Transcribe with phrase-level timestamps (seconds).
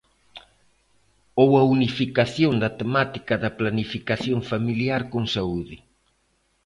[1.41, 5.77] Ou a unificación da temática da planificación familiar con saúde.